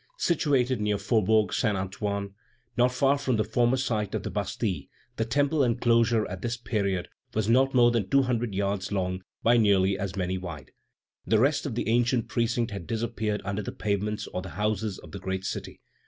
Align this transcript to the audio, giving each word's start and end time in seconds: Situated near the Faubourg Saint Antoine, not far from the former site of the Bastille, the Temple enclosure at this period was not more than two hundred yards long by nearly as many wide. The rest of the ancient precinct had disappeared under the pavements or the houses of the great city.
Situated 0.17 0.81
near 0.81 0.97
the 0.97 1.03
Faubourg 1.03 1.53
Saint 1.53 1.77
Antoine, 1.77 2.33
not 2.75 2.91
far 2.91 3.19
from 3.19 3.35
the 3.37 3.43
former 3.43 3.77
site 3.77 4.15
of 4.15 4.23
the 4.23 4.31
Bastille, 4.31 4.85
the 5.17 5.25
Temple 5.25 5.63
enclosure 5.63 6.25
at 6.27 6.41
this 6.41 6.57
period 6.57 7.07
was 7.35 7.47
not 7.47 7.75
more 7.75 7.91
than 7.91 8.09
two 8.09 8.23
hundred 8.23 8.55
yards 8.55 8.91
long 8.91 9.21
by 9.43 9.57
nearly 9.57 9.99
as 9.99 10.15
many 10.15 10.39
wide. 10.39 10.71
The 11.27 11.37
rest 11.37 11.67
of 11.67 11.75
the 11.75 11.87
ancient 11.87 12.27
precinct 12.29 12.71
had 12.71 12.87
disappeared 12.87 13.43
under 13.45 13.61
the 13.61 13.71
pavements 13.71 14.25
or 14.25 14.41
the 14.41 14.49
houses 14.57 14.97
of 14.97 15.11
the 15.11 15.19
great 15.19 15.45
city. 15.45 15.81